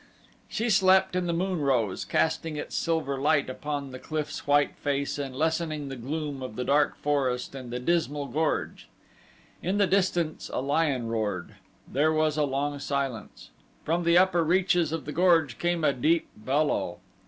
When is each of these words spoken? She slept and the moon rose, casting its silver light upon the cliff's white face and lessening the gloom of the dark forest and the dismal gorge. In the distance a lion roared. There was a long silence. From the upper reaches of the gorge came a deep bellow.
She 0.49 0.71
slept 0.71 1.15
and 1.15 1.29
the 1.29 1.31
moon 1.31 1.61
rose, 1.61 2.05
casting 2.05 2.55
its 2.55 2.75
silver 2.75 3.19
light 3.21 3.51
upon 3.51 3.91
the 3.91 3.99
cliff's 3.99 4.47
white 4.47 4.75
face 4.77 5.19
and 5.19 5.35
lessening 5.35 5.89
the 5.89 5.95
gloom 5.95 6.41
of 6.41 6.55
the 6.55 6.63
dark 6.63 6.97
forest 6.97 7.53
and 7.53 7.69
the 7.69 7.77
dismal 7.79 8.25
gorge. 8.25 8.89
In 9.61 9.77
the 9.77 9.85
distance 9.85 10.49
a 10.51 10.59
lion 10.59 11.07
roared. 11.07 11.53
There 11.87 12.11
was 12.11 12.35
a 12.35 12.45
long 12.45 12.79
silence. 12.79 13.51
From 13.83 14.03
the 14.03 14.17
upper 14.17 14.43
reaches 14.43 14.91
of 14.91 15.05
the 15.05 15.11
gorge 15.13 15.59
came 15.59 15.83
a 15.83 15.93
deep 15.93 16.29
bellow. 16.35 16.97